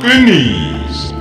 iqiniso. 0.00 1.14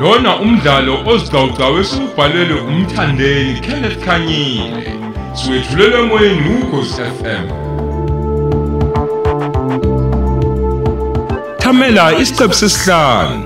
Lona 0.00 0.36
umdlalo 0.44 0.94
ozicawucawu 1.10 1.78
esubhalelwe 1.82 2.60
umthandeni 2.60 3.60
Kenneth 3.60 3.98
Khanyile. 4.04 4.98
Swethulelwe 5.34 5.98
emoyeni 6.00 6.48
ukhosi 6.62 7.02
FM 7.18 7.46
Thamela 11.58 12.12
isiqephu 12.22 12.54
sesihlanu 12.54 13.42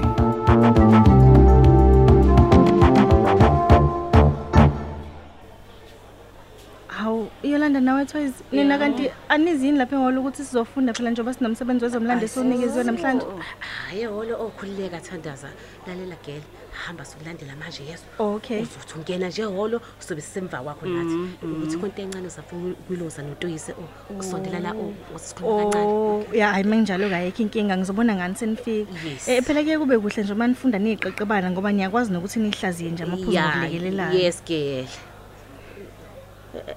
Yolanda 8.03 8.05
nawe 8.05 8.07
Twice, 8.07 8.45
nina 8.53 8.79
kanti 8.79 9.11
anizini 9.29 9.79
lapha 9.79 9.97
eholo 9.97 10.21
ukuthi 10.21 10.45
sizofunda 10.45 10.93
phela 10.93 11.11
njengoba 11.11 11.35
sinomsebenzi 11.35 11.85
wezomlando 11.85 12.25
esinikezwe 12.25 12.85
namhlanje. 12.85 13.27
hayi 13.61 14.05
holo 14.05 14.35
okhululeka 14.47 15.01
thandaza 15.01 15.49
lalela 15.87 16.17
gele 16.25 16.43
hamba 16.87 17.05
sokulandela 17.05 17.55
manje 17.57 17.83
yeso 17.85 18.05
Okay. 18.19 18.63
uzothi 18.63 18.95
ungena 18.99 19.29
nje 19.29 19.43
holo 19.45 19.81
sobe 20.01 20.21
sisemva 20.21 20.59
kwakho 20.63 20.87
nathi 20.87 21.17
ukuthi 21.43 21.77
konke 21.79 22.03
encane 22.03 22.27
uzafuna 22.27 22.75
ukuyilungisa 22.75 23.23
notoyise 23.23 23.75
ukusondela 24.11 24.61
la 24.61 24.75
wasikhuluma 25.15 25.63
kancane 25.63 25.87
Oh, 25.87 26.25
ya 26.33 26.49
hayi 26.53 26.65
menginjalo 26.65 27.09
kayekho 27.09 27.43
inkinga 27.43 27.77
ngizobona 27.77 28.15
ngani 28.15 28.35
senifika. 28.35 28.91
Yes. 29.09 29.29
Eh 29.29 29.43
phela 29.43 29.63
ke 29.65 29.79
kube 29.79 29.99
kuhle 29.99 30.23
nje 30.23 30.35
manifunda 30.35 30.79
niqeqebana 30.79 31.51
ngoba 31.51 31.73
niyakwazi 31.73 32.13
nokuthi 32.13 32.39
nihlaziye 32.41 32.91
nje 32.91 33.03
amaphuzu 33.05 33.33
Ya, 33.33 33.49
okulekelelana. 33.49 34.15
yes 34.15 34.43
gele 34.45 34.89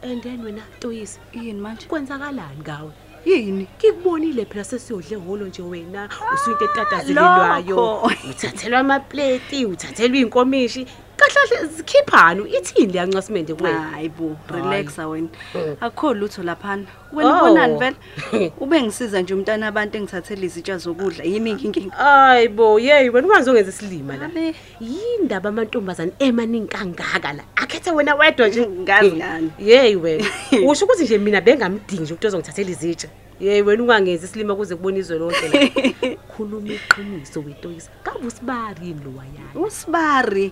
and 0.03 0.21
then 0.23 0.41
wena 0.43 0.61
toyise 0.79 1.19
yini 1.33 1.61
manje? 1.61 1.87
Kwenzakalani 1.87 2.59
ngawe? 2.61 2.91
Yini? 3.25 3.67
Ngikubonile 3.77 4.45
phela 4.45 4.63
sesiyodle 4.63 5.15
holo 5.17 5.45
nje 5.47 5.61
wena 5.61 6.09
usuyinto 6.33 6.65
etatazelelwayo 6.65 7.75
Lokho. 7.75 8.11
uthathelwa 8.29 8.79
amapleti 8.79 9.65
uthathelwa 9.65 10.17
iy'nkomishi. 10.17 10.87
Kahle 11.33 11.49
kahle 11.49 11.67
zikhiphani 11.77 12.49
ithini 12.57 12.93
le 12.93 12.99
yancasimende 12.99 13.53
kwena 13.53 13.81
hayi 13.81 14.09
bo 14.09 14.35
Hayi. 14.47 14.61
relaxa 14.63 15.07
wena. 15.07 15.27
Mm. 15.55 15.75
akukho 15.81 16.13
lutho 16.13 16.43
laphana. 16.43 16.85
Wena 17.13 17.29
Oh. 17.33 17.45
ubonani 17.45 17.77
vele? 17.79 17.95
Ube 18.59 18.81
ngisiza 18.81 19.21
nje 19.21 19.33
umntana 19.33 19.67
abantu 19.67 19.97
engithathele 19.97 20.45
izitsha 20.45 20.77
zokudla. 20.77 21.23
Yini 21.23 21.51
inkinga 21.51 21.95
hayi 21.95 22.47
bo 22.47 22.79
yeyi 22.79 23.09
wena 23.09 23.27
ungazongenza 23.27 23.69
isilima 23.69 24.17
la. 24.17 24.25
Abe. 24.25 24.55
yindaba 24.81 25.49
amantombazane 25.49 26.11
emaningi 26.19 26.67
kangaka 26.67 27.33
la. 27.33 27.43
Akhethe 27.55 27.91
wena 27.91 28.15
wedwa 28.15 28.47
nje 28.47 28.67
Ngazi 28.67 29.11
ngani. 29.11 29.51
yeyi 29.59 29.95
wena. 29.95 30.25
Usho 30.67 30.85
ukuthi 30.85 31.03
nje 31.03 31.17
mina 31.17 31.41
bengamdingi 31.41 32.01
nje 32.03 32.13
ukuthi 32.13 32.27
ozongithathela 32.27 32.69
izitsha 32.69 33.07
yeyi 33.39 33.61
wena 33.61 33.83
ungangenzi 33.83 34.25
isilima 34.25 34.55
kuze 34.55 34.75
kubona 34.75 34.97
izwe 34.97 35.17
lonke 35.17 35.47
la. 35.49 36.15
Khuluma 36.35 36.73
iqiniso 36.73 37.39
wetoyisa. 37.39 37.89
Kabe 38.03 38.27
usibari 38.27 38.87
yini 38.87 38.99
lo 39.05 39.11
wayana 39.17 39.67
usibari. 39.67 40.43
Eh, 40.43 40.51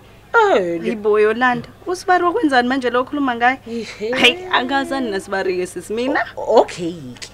yibo 0.82 1.20
yolanda 1.20 1.68
usibari 1.86 2.24
wakwenzani 2.24 2.68
manje 2.68 2.90
lo 2.90 3.04
khuluma 3.04 3.36
ngaye? 3.36 3.60
Ihe. 3.66 4.10
hayi 4.10 4.38
angazani 4.52 5.10
nasibari-ke 5.10 5.66
sisimina 5.66 6.20
okay-ke 6.36 7.28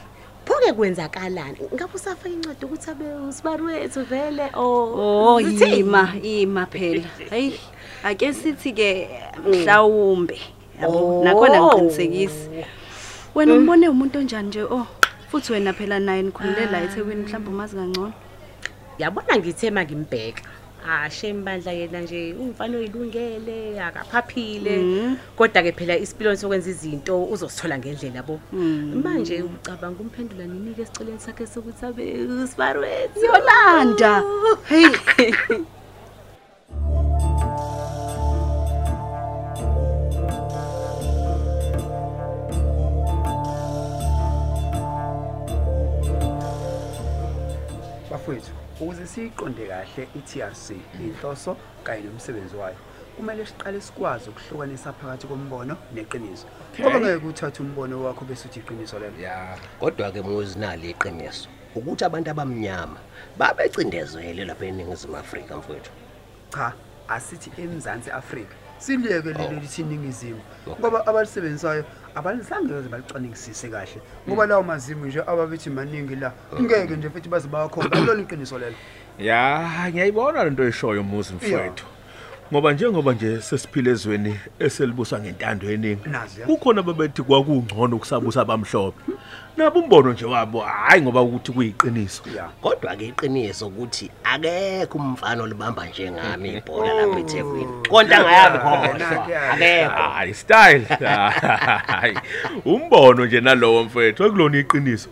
pho-ke 0.45 0.73
kwenzakalani? 0.73 1.59
Ngabe 1.75 1.93
usafaka 1.95 2.29
incwadi 2.29 2.65
ukuthi 2.65 2.91
abe 2.91 3.05
usibari 3.29 3.63
wethu 3.63 4.05
vele? 4.05 4.51
Oh 4.55 5.41
zithini? 5.43 5.77
yima 5.77 6.15
yima 6.23 6.67
phela. 6.67 7.09
Hayi 7.31 7.61
ake 8.05 8.33
sithi-ke 8.33 9.09
mhlawumbe. 9.47 10.41
Yabo 10.81 11.21
Oh. 11.21 11.25
nakhona 11.25 11.61
ngiqinisekisi 11.63 12.49
wena 13.35 13.55
umbone 13.55 13.89
umuntu 13.89 14.19
onjani 14.19 14.49
nje? 14.49 14.63
Oh 14.63 14.87
futhi 15.31 15.53
wena 15.53 15.73
phela 15.73 15.99
naye 16.01 16.23
nikhulule 16.23 16.67
la 16.67 16.83
ethekwini 16.83 17.23
mhlawumbe 17.23 17.51
umazi 17.51 17.77
kangcono. 17.77 18.13
Yabona 18.99 19.37
ngithe 19.39 19.71
ma 19.71 19.85
ngimbheka 20.81 21.03
ashame 21.03 21.43
bandla 21.45 21.73
yena 21.73 22.01
nje 22.01 22.35
umfana 22.35 22.79
oyilungele 22.79 23.81
akaphaphile. 23.81 24.77
Mhm. 24.79 25.17
kodwa-ke 25.37 25.73
phela 25.73 25.97
isipiloni 25.97 26.37
sokwenza 26.37 26.71
izinto 26.71 27.25
uzosithola 27.25 27.79
ngendlela 27.79 28.23
bo. 28.23 28.41
Mhm. 28.53 29.03
manje 29.03 29.43
ucabanga 29.43 30.01
umphendula 30.01 30.45
ninike 30.47 30.83
esiceleni 30.83 31.21
sakhe 31.21 31.47
sokuthi 31.47 31.85
abe 31.87 32.25
usibari 32.45 32.79
wethu 32.79 33.21
yolanda! 33.25 34.23
Heyi 34.69 35.67
bafowethu. 48.11 48.60
Ukuze 48.81 49.07
siyiqonde 49.07 49.67
kahle 49.67 50.09
i-TRC 50.19 50.71
inhloso 51.01 51.57
kanye 51.85 52.03
nomsebenzi 52.03 52.57
wayo. 52.57 52.77
Kumele 53.17 53.47
siqale 53.47 53.81
sikwazi 53.81 54.31
ukuhlukanisa 54.31 54.93
phakathi 54.93 55.27
kombono 55.27 55.77
neqiniso. 55.95 56.47
Ngoba 56.81 57.01
ngeke 57.01 57.27
uthathe 57.27 57.63
umbono 57.63 58.05
wakho 58.05 58.25
bese 58.25 58.49
uthi 58.49 58.61
iqiniso 58.61 58.99
lelo 58.99 59.21
ya 59.21 59.59
kodwa-ke 59.81 60.23
muzinali 60.23 60.91
iqiniso. 60.91 61.49
Ukuthi 61.75 62.05
abantu 62.05 62.31
abamnyama 62.31 62.99
babecindezele 63.39 64.45
lapha 64.45 64.67
eningizimu 64.67 65.17
afrika 65.17 65.57
mfowethu. 65.57 65.91
Cha 66.55 66.73
asithi 67.09 67.51
emzansi 67.63 68.11
afrika. 68.11 68.55
Siliyeke 68.79 69.33
lelo 69.33 69.61
lithi 69.61 69.83
iningizimu. 69.83 70.41
Ngoba 70.81 71.07
abalisebenzisayo 71.07 71.85
abalizange 72.15 72.73
baze 72.73 72.89
balicaningisise 72.89 73.69
kahle 73.69 74.01
ngoba 74.29 74.47
lawo 74.47 74.63
mazimu 74.63 75.07
nje 75.07 75.21
ababethi 75.21 75.71
maningi 75.71 76.17
la 76.17 76.33
ngeke 76.61 76.97
nje 76.97 77.11
futhi 77.11 77.29
baze 77.29 77.49
bawakhomba 77.49 78.01
lolo 78.01 78.21
iqiniso 78.23 78.59
lelo. 78.59 78.77
Ya 79.19 79.89
ngiyayibona 79.91 80.45
lento 80.45 80.65
eshoyo 80.65 81.03
muzi 81.03 81.35
mfowethu. 81.35 81.85
Ngoba 82.53 82.73
njengoba 82.73 83.13
nje 83.13 83.41
sesiphila 83.41 83.91
ezweni 83.91 84.41
eselibuswa 84.59 85.19
ngentando 85.21 85.71
eningi 85.71 86.09
Nazi, 86.09 86.41
ya. 86.41 86.47
kukhona 86.47 86.83
babethi 86.83 87.23
kwakungcono 87.23 87.97
ukusabusa 87.97 88.41
abamhlophe. 88.41 88.99
Nabo 89.57 89.81
umbono 89.81 90.13
nje 90.13 90.25
wabo 90.25 90.61
hayi 90.61 91.03
ngoba 91.03 91.21
ukuthi 91.23 91.53
kuyiqiniso. 91.53 92.23
Ya. 92.37 92.45
Kodwa-ke 92.63 93.07
iqiniso 93.07 93.67
ukuthi 93.67 94.11
akekho 94.25 94.99
umfana 94.99 95.43
olibamba 95.43 95.87
njengami 95.87 96.49
ibhola 96.57 96.95
lapha 96.95 97.19
ethekwini 97.21 97.89
konta 97.89 98.21
ngayabi 98.21 98.59
khohlwa 98.65 98.99
Nanti-ke. 98.99 99.37
akekho. 99.37 100.03
Hayi 100.03 100.35
style. 100.35 100.85
Hayi 101.87 102.19
umbono 102.65 103.27
nje 103.27 103.41
nalowo 103.41 103.85
mfowethu 103.85 104.25
ekulona 104.25 104.59
iqiniso. 104.59 105.09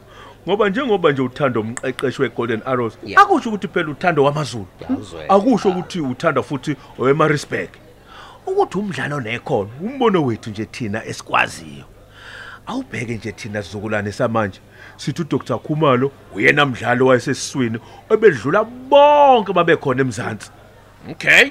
Ngoba 0.49 0.69
njengoba 0.69 1.13
nje 1.13 1.23
uthando 1.23 1.61
umqeqeshi 1.61 2.23
we-golden 2.23 2.63
arrows 2.65 2.99
Yeah. 3.05 3.23
akusho 3.23 3.49
ukuthi 3.49 3.69
phela 3.69 3.91
uthando 3.91 4.25
wamazulu. 4.25 4.67
Yawuzwela. 4.81 5.31
akusho 5.31 5.69
ukuthi 5.69 6.01
uthanda 6.01 6.43
futhi 6.43 6.77
owemarisburg 6.99 7.69
ukuthi 8.47 8.79
umdlalo 8.79 9.21
nekhono 9.21 9.71
umbono 9.81 10.25
wethu 10.25 10.51
nje 10.51 10.65
thina 10.65 11.05
esikwaziyo 11.05 11.85
awubheke 12.67 13.15
nje 13.15 13.33
thina 13.33 13.63
sizukulwane 13.63 14.13
samanje 14.13 14.61
sithi 14.97 15.23
udr. 15.23 15.59
Khumalo 15.59 16.13
uyena 16.35 16.67
mdlalo 16.67 17.07
wayesesiswini 17.07 17.79
obedlula 18.11 18.65
bonke 18.65 19.53
babekhona 19.53 20.01
emzansi. 20.01 20.51
Okay. 21.11 21.51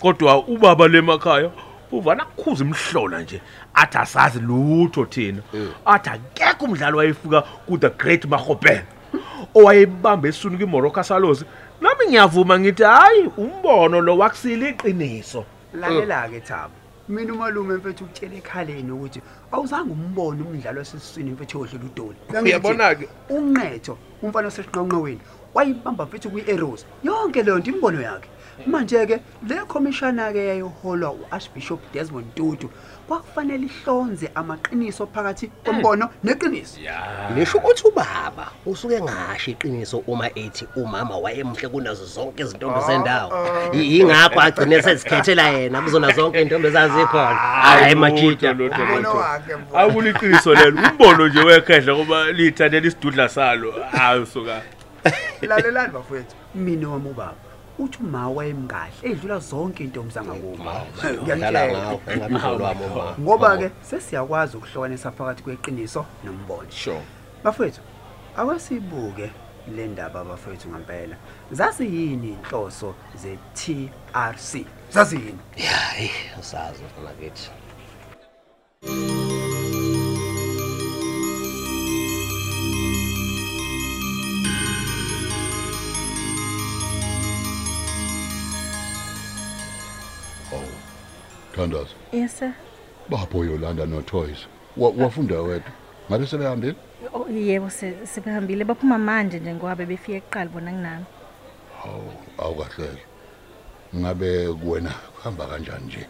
Kodwa 0.00 0.38
ubaba 0.38 0.88
lemakhaya 0.88 1.50
uvana 1.92 2.24
kukhuza 2.24 2.64
imhlola 2.64 3.20
nje 3.22 3.40
athi 3.74 3.98
asazi 3.98 4.40
lutho 4.40 5.04
thina. 5.04 5.42
Athi 5.84 6.10
akekho 6.10 6.64
umdlalo 6.64 6.98
wayefika 6.98 7.42
ku-the 7.66 7.90
great 7.90 8.24
mahobela 8.24 8.82
owayebamba 9.54 10.28
esiswini 10.28 10.56
kwimoroka 10.56 11.04
salosi 11.04 11.44
nami 11.80 12.06
ngiyavuma 12.08 12.60
ngithi 12.60 12.82
hhayi 12.82 13.30
umbono 13.36 14.00
lo 14.00 14.18
wakusila 14.18 14.68
iqiniso. 14.68 15.44
Lalela-ke 15.74 16.40
thabo. 16.40 16.74
Mina 17.08 17.32
umalume 17.32 17.74
mfethu 17.74 18.04
ukutshela 18.04 18.34
ekhaleni 18.34 18.92
ukuthi 18.92 19.20
awuzange 19.52 19.92
umbone 19.92 20.42
umdlalo 20.42 20.78
wasesiswini 20.78 21.30
mfethu 21.30 21.58
yodlula 21.58 21.84
udoli 21.84 22.16
Uyabona-ke. 22.44 23.08
unqetho 23.30 23.98
umfana 24.22 24.48
osesinqonqweni 24.48 25.20
wayibamba 25.54 26.04
mfethu 26.04 26.30
kwi-eros. 26.30 26.86
Yonke 27.04 27.42
leyo 27.42 27.58
nto 27.58 27.70
imbono 27.70 28.00
yakhe. 28.02 28.28
Manje-ke 28.66 29.20
le 29.48 29.56
khomishana-ke 29.68 30.46
yayiholwa 30.46 31.10
u-archbishop 31.12 31.80
desmond 31.94 32.26
tutu 32.34 32.70
kwakufanele 33.08 33.66
ihlonze 33.66 34.30
amaqiniso 34.34 35.06
phakathi 35.06 35.46
kombono 35.64 36.08
neqiniso. 36.24 36.78
Nisho 37.34 37.58
ukuthi 37.58 37.86
ubaba 37.88 38.46
usuke 38.66 39.00
ngasho 39.00 39.50
iqiniso 39.50 39.98
uma 40.06 40.28
ethi 40.34 40.66
umama 40.76 41.16
wayemhle 41.18 41.68
kunazo 41.68 42.04
zonke 42.04 42.42
izintombi 42.42 42.80
zendawo. 42.86 43.32
I- 43.72 43.98
yingakho 43.98 44.40
agcine 44.40 44.82
sezikhethela 44.82 45.48
yena 45.48 45.80
kuzona 45.82 46.12
zonke 46.12 46.38
iy'ntombi 46.42 46.68
ezazikhona 46.68 47.34
hayi 47.34 47.94
majida 47.94 48.52
Lutho, 48.52 48.62
lutho, 48.64 48.82
Umbono 48.82 48.96
lutho. 48.98 49.16
wakhe, 49.16 49.54
mfowethu. 49.56 49.90
akuliqiniso 49.90 50.54
lelo. 50.54 50.80
Umbono 50.90 51.28
nje 51.28 51.40
wekhehla 51.40 51.94
ngoba 51.94 52.32
liyithandela 52.32 52.86
isidudla 52.86 53.28
salo. 53.28 53.72
Hayi 53.92 54.20
usuka. 54.22 54.62
Lalelani 55.42 55.92
bafowethu 55.92 56.36
mina 56.54 56.88
wami 56.88 57.10
ubaba 57.10 57.50
uthi 57.78 57.98
uma 58.00 58.28
wayemkahle 58.30 59.10
edlula 59.10 59.38
zonke 59.38 59.84
iy'ntombi 59.84 60.12
zangakuma 60.12 60.72
dlala 61.24 61.68
ngawo 61.68 62.00
engamdlalo 62.06 62.64
wami 62.64 62.84
uma 62.84 63.14
ngoba-ke 63.20 63.70
sesiyakwazi 63.82 64.56
ukuhlukanisa 64.56 65.10
phakathi 65.10 65.42
kweqiniso 65.42 66.06
nombono. 66.24 66.70
Sure. 66.70 67.02
Bafowethu 67.44 67.80
awasibuke 68.36 69.30
le 69.76 69.86
ndaba 69.86 70.24
bafethu 70.24 70.68
ngempela 70.68 71.16
zazi 71.52 71.84
yini 71.84 72.28
inhloso 72.28 72.94
ze-TRC 73.16 74.66
zazi 74.90 75.16
yini 75.16 75.38
hayi 75.66 76.10
usazi 76.40 76.82
mfana 76.84 77.12
kithi. 77.20 77.50
Thandaza 91.60 91.94
yes 92.12 92.32
sir. 92.38 92.54
Bapho 93.10 93.44
Yolanda 93.44 93.86
no 93.86 94.00
Toys 94.02 94.46
Wa- 94.76 94.90
wafunda 94.90 95.34
wedwa? 95.42 95.70
Ngabe 96.10 96.26
sebehambile? 96.26 96.74
Oh, 97.14 97.26
yebo 97.30 97.70
se- 97.70 98.06
sebehambile. 98.06 98.64
Baphuma 98.64 98.98
manje 98.98 99.40
nje 99.40 99.54
ngoba 99.54 99.76
befike 99.76 100.20
kuqala 100.20 100.50
bona 100.50 100.70
kunami 100.70 101.04
hawu 101.82 102.12
awukahlele 102.38 103.02
ngabe 103.96 104.52
kuwena 104.52 104.90
kuhamba 104.90 105.46
kanjani 105.46 105.86
nje? 105.86 106.06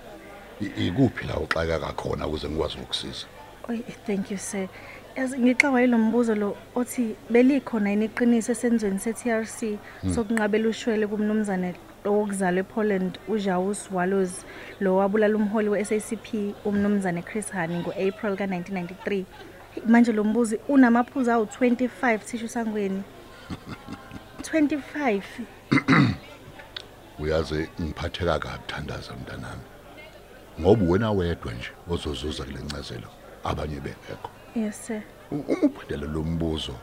I- 0.60 0.86
ikuphi 0.86 1.26
la 1.26 1.36
uxaka 1.36 1.92
khona 1.96 2.26
ukuze 2.26 2.48
ngikwazi 2.48 2.78
ukusiza 2.82 3.26
oy 3.68 3.78
thank 4.06 4.30
you 4.30 4.38
sir. 4.38 4.68
Yazi 5.16 5.38
ngixawa 5.38 5.80
yilo 5.80 5.98
mbuzo 5.98 6.34
lo 6.34 6.56
othi 6.74 7.16
belikhona 7.30 7.90
yini 7.90 8.04
iqiniso 8.04 8.52
esenzweni 8.52 8.98
se-TRC 8.98 9.78
sokunqabela 10.14 10.68
ushwele 10.68 11.06
kumnumzane 11.06 11.74
owokuzalwa 12.04 12.60
ePoland 12.60 13.18
uJaus 13.28 13.90
Wallows 13.92 14.44
lo 14.80 14.96
wabulala 14.96 15.36
umholi 15.36 15.68
we-SACP 15.68 16.54
umnumzane 16.64 17.22
Chris 17.22 17.50
Hani 17.52 17.78
ngo-April 17.78 18.36
ka-1993 18.36 19.24
Hey, 19.74 19.82
manje 19.86 20.12
lo 20.12 20.24
mbuzi 20.24 20.58
unamaphuzu 20.68 21.30
awu-25 21.30 22.18
thishu 22.18 22.48
sangweni 22.48 23.02
25 24.42 25.20
uyazi 27.18 27.68
ngiphatheka 27.82 28.38
kabi 28.38 28.58
thandaza 28.66 29.12
mntanami. 29.16 29.62
Ngoba 30.60 30.84
wena 30.92 31.10
wedwa 31.12 31.52
nje 31.52 31.70
ozozuza 31.90 32.44
kule 32.44 32.58
ncazelo 32.58 33.08
abanye 33.44 33.74
bengekho. 33.80 34.30
Yes 34.56 34.86
sir. 34.86 35.02
U- 35.30 35.34
uma 35.48 35.62
ubhedela 35.62 36.06
lo 36.12 36.22
mbuzo 36.22 36.74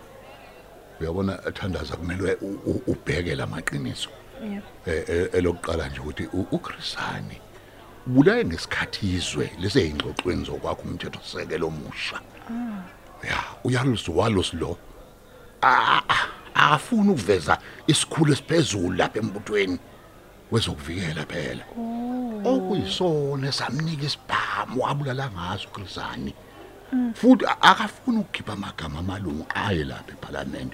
uyabona 1.01 1.33
thandaza 1.37 1.95
kumele 1.95 2.33
u- 2.41 2.59
u- 2.65 2.81
ubheke 2.87 3.35
lamaqiniso 3.35 4.09
yep 4.09 4.17
Eh, 4.17 4.17
eh, 4.17 4.26
elokuqala 5.33 5.87
nje 5.89 5.99
ukuthi 5.99 6.29
uChrisani 6.51 7.37
ubulaye 8.07 8.45
ngesikhathi 8.45 9.15
izwe 9.15 9.51
liseyingxoxweni 9.59 10.45
zokwakho 10.45 10.81
umthetho 10.81 11.19
sisekelo 11.23 11.67
omusha 11.67 12.19
ya 13.29 13.37
uyaluzwalos 13.63 14.53
lo 14.53 14.77
Ah, 15.61 16.01
ah, 16.09 16.27
akafuni 16.53 17.09
ukuveza 17.09 17.57
isikhulu 17.87 18.33
esiphezulu 18.33 18.91
lapha 18.97 19.19
embuthweni 19.19 19.79
wezokuvikela 20.51 21.25
phela. 21.25 21.63
Okuyisona 22.45 23.51
samnika 23.51 24.05
isibhamu 24.05 24.87
abulala 24.87 25.29
ngaso 25.31 25.67
uChrisani. 25.69 26.33
Futhi 27.13 27.45
a- 27.45 27.61
akafuni 27.61 28.17
ukukhipha 28.19 28.53
amagama 28.53 28.99
amalungu 28.99 29.45
aye 29.55 29.83
lapha 29.83 30.11
eParliament 30.11 30.73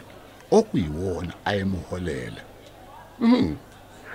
okuyiwona 0.51 1.33
ayemuholela 1.45 2.41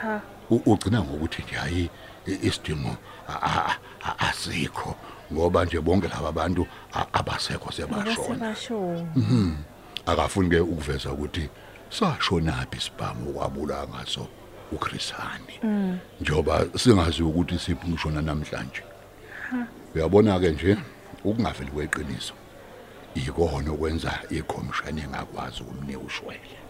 ha. 0.01 0.21
Ugcina 0.51 1.03
ngokuthi 1.03 1.43
nje 1.43 1.55
hayi 1.55 1.91
isidingo 2.27 2.97
asikho 4.19 4.97
ngoba 5.33 5.65
nje 5.65 5.81
bonke 5.81 6.09
laba 6.09 6.33
bantu 6.33 6.67
abasekho 7.13 7.73
sebashona. 7.73 8.29
Basebasho 8.29 9.05
akafuni 10.07 10.51
ke 10.51 10.61
ukuveza 10.61 11.13
ukuthi 11.13 11.49
sashonaphi 11.91 12.77
isibhamu 12.77 13.31
okwabula 13.31 13.87
ngaso 13.89 14.29
uChrisani. 14.73 15.55
Njoba 16.21 16.67
singazi 16.77 17.23
ukuthi 17.23 17.59
siphi 17.59 17.89
ngishona 17.89 18.23
namhlanje. 18.23 18.83
Uyabona 19.95 20.41
ke 20.41 20.51
nje 20.51 20.77
ukungaveli 21.25 21.71
kweqiniso 21.71 22.35
ikona 23.15 23.71
okwenza 23.71 24.13
ikhomishani 24.31 25.01
engakwazi 25.01 25.63
ukumnika 25.63 25.99
ushwele 25.99 26.68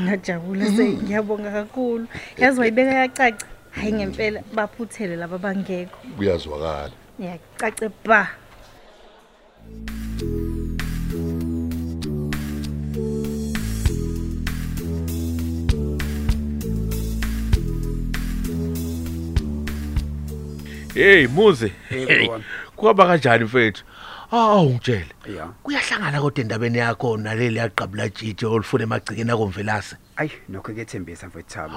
ngajabula 0.00 0.64
sengiyabonga 0.66 1.50
kakhulu. 1.50 2.06
Yazi 2.38 2.60
wayibeka 2.60 2.94
yacaca 2.94 3.46
hayi 3.70 3.92
ngempela 3.92 4.42
baphuthele 4.54 5.16
laba 5.16 5.38
bangekho 5.38 5.98
kuyazwakala. 6.16 6.92
Yacace 7.18 7.90
ba. 8.04 8.28
Hey 20.94 21.26
muzi 21.26 21.72
Hey, 21.88 22.06
Hey, 22.06 22.26
bro. 22.26 22.42
kwaba 22.76 23.06
kanjani 23.06 23.44
mfethu? 23.44 23.84
Awu 24.32 24.70
ngitshela 24.70 25.14
ya. 25.36 25.46
Kuyahlangana 25.62 26.20
kodwa 26.20 26.42
endabeni 26.42 26.78
yakho 26.78 27.16
naleli 27.16 27.58
yaqabula 27.58 28.08
tshitshi 28.10 28.46
olufuna 28.46 28.82
emagcikeni 28.84 29.30
akomvelase. 29.30 29.96
Ayi 30.16 30.30
nokho 30.48 30.72
kuyethembisa 30.72 31.26
mfethu 31.26 31.48
thabo 31.48 31.74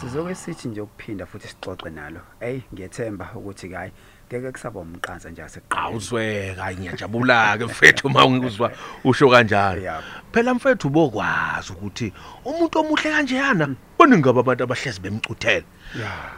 sizoke 0.00 0.34
sithi 0.34 0.68
nje 0.68 0.80
ukuphinda 0.80 1.26
futhi 1.26 1.48
sixoxe 1.48 1.90
nalo. 1.90 2.20
Eyi 2.40 2.62
ngiyethemba 2.74 3.30
ukuthi 3.36 3.68
kayi 3.68 3.92
ngeke 4.28 4.52
kusaba 4.52 4.80
umqansa 4.80 5.30
nje 5.30 5.42
asekuqala 5.42 5.86
awuzweka 5.86 6.72
ngiyajabula 6.72 7.58
ke 7.58 7.64
mfethu 7.64 8.06
uma 8.06 8.26
ngikuzwa 8.26 8.72
usho 9.04 9.28
kanjalo. 9.30 10.02
Phela 10.32 10.54
mfethu 10.54 10.88
bokwazi 10.90 11.72
ukuthi 11.72 12.12
umuntu 12.44 12.78
omuhle 12.78 13.10
kanjeyana 13.10 13.68
boningi 13.98 14.20
ngaba 14.20 14.40
abantu 14.40 14.64
abahlezi 14.64 15.00
bemcuthela. 15.00 15.66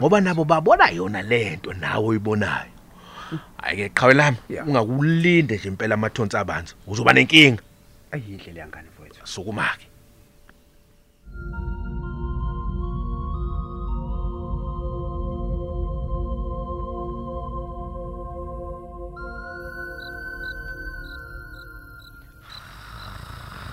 Ngoba 0.00 0.20
nabo 0.20 0.44
babona 0.44 0.90
yona 0.90 1.22
lento 1.22 1.72
nawe 1.72 2.06
uyibonayo. 2.06 2.75
Ayike 3.62 3.88
qhawe 3.88 4.14
lami 4.14 4.36
Yeah. 4.48 4.68
ungakulinde 4.68 5.56
nje 5.56 5.68
impela 5.68 5.94
amathonsi 5.94 6.36
abanzi 6.36 6.74
uzoba 6.86 7.12
nenkinga. 7.12 7.62
Ayindlela 8.12 8.60
yangane 8.60 8.88
mfethu 8.88 9.26
sukumake. 9.26 9.86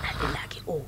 Lalela-ke 0.02 0.60
o 0.66 0.82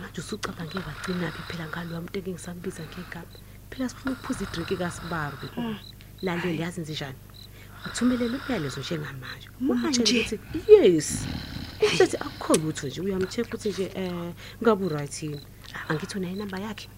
manje 0.00 0.20
usucabange 0.20 0.78
wagcinaphi 0.86 1.42
phela 1.48 1.66
ngalo 1.68 1.94
wami 1.94 2.08
into 2.14 2.30
engisambiza 2.30 2.82
ngegama. 2.82 3.26
Phela 3.70 3.88
sifuna 3.88 4.12
ukuphuza 4.12 4.44
idrinki 4.44 4.76
kasibaru-ke 4.76 5.48
o 5.60 5.74
lalela 6.22 6.62
yazi 6.62 6.80
nzenjani 6.80 7.18
ngithumelele 7.86 8.36
umyalezo 8.38 8.80
njengamanje. 8.80 9.48
Manje? 9.60 10.00
Umtshele 10.00 10.20
ukuthi 10.20 10.38
yes. 10.72 11.26
Usethi 11.82 12.16
akukho 12.16 12.54
lutho 12.54 12.86
nje 12.86 13.00
uyamcheck 13.00 13.46
ukuthi 13.46 13.68
nje 13.68 13.86
um 13.96 14.32
ngabe 14.62 14.84
uright 14.84 15.22
yini. 15.22 15.40
Angithi 15.88 16.18
unayo 16.18 16.34
inamba 16.34 16.58
yakhe? 16.58 16.88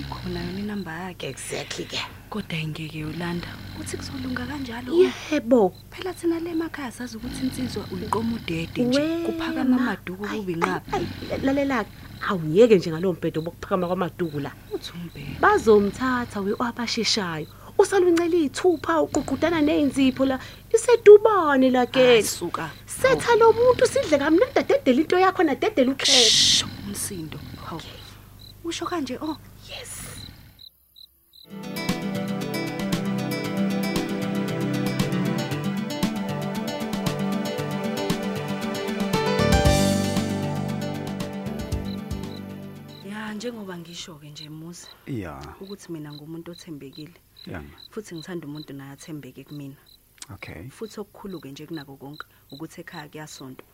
Ikhona 0.00 0.40
yona 0.40 0.60
inamba 0.60 0.92
yakhe. 0.92 1.28
Exactly-ke 1.28 2.00
kodwa 2.30 2.58
ingeke 2.58 2.98
yolanda 2.98 3.48
uthi 3.80 3.96
kuzolunga 3.96 4.46
kanjalo? 4.46 4.92
Yebo. 5.30 5.74
Phela 5.90 6.12
thina 6.12 6.40
le 6.40 6.50
emakhaya 6.50 6.92
sazi 6.92 7.16
ukuthi 7.16 7.46
insizwa 7.46 7.84
uyiqoma 7.92 8.36
udede 8.36 8.82
nje. 8.84 9.24
Kuphakama 9.26 9.76
amaduku 9.76 10.26
kubi 10.28 10.52
inqaphi 10.52 11.06
lalela 11.42 11.84
awuyeke 12.28 12.76
nje 12.76 12.90
ngalowo 12.90 13.14
mbhedo 13.14 13.40
bokuphakama 13.42 13.86
kwamaduku 13.86 14.40
la. 14.40 14.52
Uthi 14.72 14.92
umbheke 14.92 15.38
bazomthatha 15.40 16.40
we-abasheshayo 16.40 17.46
usaluncela 17.78 18.36
iy'thupha 18.36 19.02
uququdana 19.02 19.60
ney'nzipho 19.60 20.24
la. 20.26 20.38
Isedubane 20.74 21.70
lakeni 21.70 22.22
suka. 22.22 22.70
Setha 22.86 23.36
lo 23.38 23.52
muntu 23.52 23.86
sidle 23.86 24.18
kamnandi 24.18 24.58
adedele 24.58 25.00
into 25.02 25.16
yakho 25.16 25.42
nadedele 25.42 25.90
ukhehle 25.92 26.30
Shh, 26.30 26.64
umsindo. 26.86 27.38
Hawu. 27.66 27.80
Usho 28.64 28.86
kanje 28.86 29.18
oh. 29.20 29.36
Yes. 29.68 30.13
Njengoba 43.34 43.78
ngisho-ke 43.78 44.30
nje 44.30 44.48
muzi 44.48 44.86
ya 45.06 45.54
ukuthi 45.60 45.92
mina 45.92 46.12
ngumuntu 46.12 46.50
othembekile. 46.50 47.18
Ya 47.46 47.62
futhi 47.90 48.14
ngithanda 48.14 48.46
umuntu 48.46 48.72
naye 48.72 48.92
athembeke 48.92 49.44
kumina. 49.44 49.76
Okay. 50.34 50.68
Futhi 50.70 51.00
okukhulu-ke 51.00 51.50
nje 51.50 51.66
kunako 51.66 51.96
konke 51.96 52.26
ukuthi 52.50 52.80
ekhaya 52.80 53.08
kuyasonto. 53.08 53.64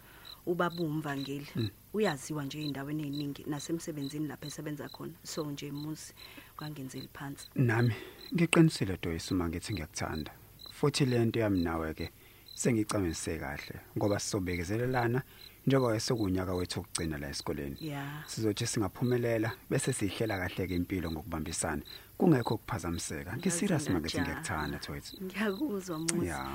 Ubaba 0.47 0.81
uwumvangeli 0.83 1.71
uyaziwa 1.93 2.45
nje 2.45 2.59
ey'ndaweni 2.59 3.03
ey'ningi 3.03 3.45
nasemsebenzini 3.47 4.29
lapho 4.29 4.47
esebenza 4.47 4.89
khona. 4.89 5.13
So 5.23 5.45
nje 5.45 5.71
muzi 5.71 6.15
kwangenzeli 6.57 7.09
phansi. 7.13 7.49
Nami 7.55 7.95
ngiqinisile 8.35 8.99
Doyce 9.03 9.35
uma 9.35 9.49
ngithi 9.49 9.73
ngiyakuthanda. 9.73 10.33
Futhi 10.73 11.05
lento 11.05 11.41
yami 11.41 11.61
nawe 11.63 11.95
ke 11.95 12.11
sengicamisise 12.55 13.39
kahle 13.39 13.81
ngoba 13.97 14.19
sizobekezelelana 14.19 15.23
njengoba 15.67 16.01
sekunyaka 16.01 16.55
wethu 16.55 16.81
okugcina 16.81 17.19
la 17.19 17.29
esikoleni. 17.29 17.77
Ya 17.81 18.23
sizothi 18.27 18.67
singaphumelela 18.67 19.53
bese 19.71 19.93
sihlela 19.93 20.39
kahle 20.39 20.67
ke 20.67 20.75
impilo 20.75 21.11
ngokubambisana. 21.11 21.83
Kungekho 22.19 22.55
ukuphazamiseka. 22.55 23.37
Ngiserious 23.37 23.71
Yazi 23.71 23.91
makithi 23.91 24.21
ngajaha. 24.21 24.41
ngiyakuthanda 24.41 24.79
twethu 24.79 25.25
ngiyakuzwa 25.25 25.99
muzi 25.99 26.27
ya 26.27 26.47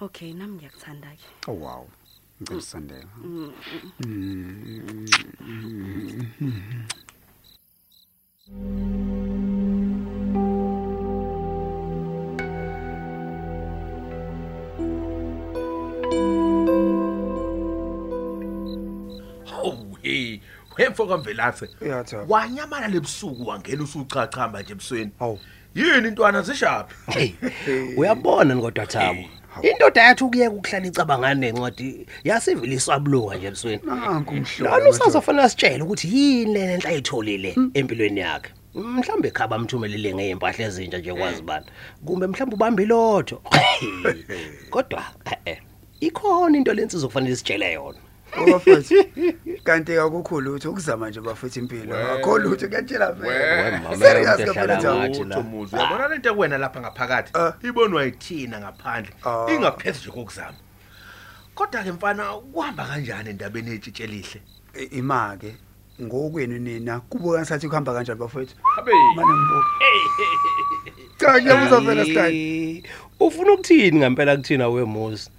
okay 0.00 0.32
nami 0.32 0.54
ngiyakuthanda 0.54 1.10
ke 1.16 1.50
oh 1.50 1.54
wow. 1.54 1.88
Ngicela 2.42 2.58
usondela 2.58 3.08
Hawu 19.50 19.98
hey, 20.02 20.38
wemfoka 20.78 21.16
mvelathe. 21.16 21.68
Ya, 21.88 22.04
Thabo. 22.04 22.32
Wanyamala 22.32 22.88
lebusuku 22.88 23.48
wangena 23.48 23.82
usuchachamba 23.82 24.62
nje 24.62 24.72
ebusweni. 24.72 25.10
Hawu. 25.18 25.38
Yini 25.74 26.08
intwana 26.08 26.42
zishaphi? 26.42 26.94
Hey, 27.06 27.32
uyabona 27.96 28.56
ngodwa 28.56 28.86
Thabo. 28.86 29.24
Indoda 29.62 30.02
yathi 30.02 30.24
ukuyeka 30.24 30.54
ukuhlala 30.54 30.86
icabangane 30.86 31.52
nencwadi 31.52 32.06
yasiviliswa 32.24 33.00
bulunga 33.00 33.36
nje 33.36 33.46
ebusweni. 33.46 33.80
nanku 33.84 34.34
umhlobo 34.34 34.76
Lona 34.76 34.90
usazofanele 34.90 35.48
sitshele 35.48 35.82
ukuthi 35.82 36.16
yini 36.16 36.52
lena 36.52 36.72
enhla 36.72 36.90
ayitholile 36.90 37.56
empilweni 37.74 38.20
yakhe. 38.20 38.52
Mhlambe 38.74 39.28
ekhaba 39.28 39.58
mthumelele 39.58 40.14
ngeimpahla 40.14 40.64
ezintsha 40.66 40.98
nje 40.98 41.14
kwazi 41.14 41.42
bani. 41.42 41.66
Kumbe 42.04 42.26
mhlambe 42.26 42.54
ubamba 42.54 42.82
ilotho. 42.82 43.42
Kodwa 44.70 45.04
eh 45.24 45.38
eh 45.44 45.58
ikhona 46.00 46.56
into 46.56 46.72
lensizo 46.74 47.06
kufanele 47.06 47.36
sitshele 47.36 47.72
yona. 47.72 47.98
Bafethu 48.52 48.94
kanti 49.64 49.96
akukhulu 49.98 50.50
ukuthi 50.50 50.68
ukuzama 50.68 51.08
nje 51.10 51.20
bafethu 51.20 51.58
impilo 51.58 51.96
akho 52.12 52.38
lutho 52.38 52.68
kuyatshela 52.68 53.14
mama, 53.80 53.96
serious 53.96 54.28
umuntu 54.38 54.54
kaphela 54.54 54.74
ehlala 54.74 54.82
Thabo. 54.82 54.98
ngathi. 54.98 55.20
Utho 55.22 55.42
muzi. 55.42 55.76
Yabona 55.76 56.08
lento 56.08 56.34
kuwena 56.34 56.58
lapha 56.58 56.80
ngaphakathi. 56.80 57.30
Ah. 57.34 57.52
Ibonwa 57.62 58.04
yithina 58.04 58.60
ngaphandle. 58.60 59.12
Ah. 59.24 59.46
Ingaphezu 59.52 60.00
nje 60.00 60.10
kokuzama. 60.10 60.54
Kodwa 61.54 61.82
ke 61.82 61.92
mfana 61.92 62.32
kuhamba 62.52 62.84
kanjani 62.84 63.30
endabeni 63.30 63.74
etshitshe 63.74 64.06
lihle? 64.06 64.42
Imake 64.90 65.54
ngokwenu 66.02 66.58
nina 66.58 67.00
kubuka 67.00 67.42
ngathi 67.42 67.68
kuhamba 67.68 67.94
kanjani 67.94 68.18
Habe. 68.76 68.92
manje 69.16 69.32
ngibuka 69.32 69.66
cha 71.18 71.40
ngiyabuza 71.40 71.80
phela 71.80 72.04
sky 72.04 72.18
Eh, 72.18 72.82
Ufuna 73.20 73.52
ukuthini 73.52 73.98
ngempela 73.98 74.36
kuthina 74.36 74.68
wemuzi? 74.68 75.30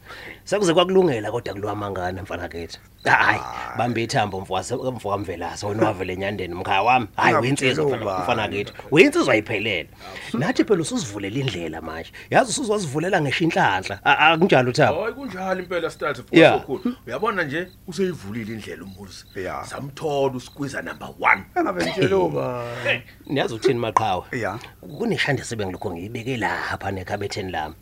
Sekuze 0.43 0.73
kwakulungela 0.73 1.31
kodwa 1.31 1.53
kulwamangana 1.53 2.23
mfana 2.23 2.47
kethu. 2.47 2.79
Hayi, 3.03 3.39
bambe 3.77 4.03
ithambo 4.03 4.41
mfowase 4.41 4.75
mfoka 4.75 5.17
mvelasa 5.17 5.67
wena 5.67 5.85
wavele 5.87 6.13
enyandeni 6.13 6.53
mkhaya 6.53 6.81
wami. 6.81 7.07
Hayi 7.15 7.35
uyinsizwa 7.35 7.85
mfana 7.85 7.95
Ungabutshela 7.97 8.23
mfana 8.23 8.41
ubani. 8.43 8.57
kethu. 8.65 8.73
Uyinsizwa 8.91 9.33
ayiphelele. 9.33 9.89
Nathi 10.33 10.63
phela 10.63 10.81
usuzivulela 10.81 11.39
indlela 11.39 11.81
manje. 11.81 12.11
Yazi 12.29 12.61
usuzivulela 12.61 13.21
ngisho 13.21 13.43
inhlanhla. 13.43 13.99
A- 14.03 14.17
Akunjalo 14.17 14.69
uthabo. 14.69 15.01
Hayi 15.01 15.13
kunjalo 15.13 15.59
impela 15.59 15.89
start 15.89 16.19
Yeah. 16.31 16.65
futhi 16.65 16.89
Uyabona 17.07 17.43
nje 17.43 17.67
useyivulile 17.87 18.53
indlela 18.53 18.83
umuzi. 18.83 19.25
Yeah. 19.35 19.65
Samthola 19.65 20.33
usigwiza 20.35 20.81
number 20.81 21.07
1. 21.19 21.43
engabe 21.55 21.83
ngitshela 21.85 22.17
uba 22.17 22.63
Niyazi 23.27 23.53
uthini 23.53 23.79
maqhawe? 23.79 24.23
ya 24.31 24.59
kuneshande 24.97 25.43
sibe 25.43 25.65
ngilokho 25.65 25.91
ngiyibeke 25.91 26.37
lapha 26.37 26.91
nekhabetheni 26.91 27.51
lami 27.51 27.75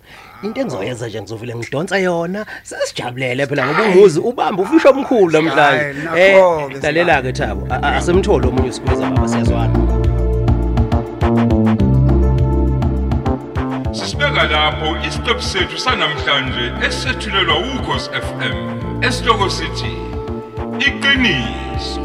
into 0.43 0.61
engizoyenza 0.61 1.07
nje 1.07 1.21
ngizovile 1.21 1.55
ngidonsa 1.55 1.97
yona 1.97 2.16
sesijabulele 2.63 3.47
phela 3.47 3.67
ngoba 3.67 3.83
umuzi 3.83 4.19
ubamba 4.19 4.63
ufisha 4.63 4.89
omkhulu 4.89 5.31
Hayi, 5.31 5.45
namhlanje 5.45 5.93
nakho-ke, 6.03 6.79
lalela 6.83 7.21
ke 7.21 7.31
thabo 7.33 7.67
a- 7.69 7.79
a- 7.83 7.95
asemtholo 7.97 8.49
omunye 8.49 8.69
usigwiza 8.69 9.05
baba 9.09 9.27
siyazwana 9.27 9.73
Sisibeka 13.91 14.43
lapho 14.53 14.87
isiqephu 15.07 15.41
sethu 15.41 15.77
sanamhlanje 15.79 16.65
esethulelwa 16.87 17.55
ukhosi 17.59 18.09
FM. 18.25 18.55
Esihloko 19.07 19.49
sithi 19.49 19.91
iqiniso. 20.87 22.01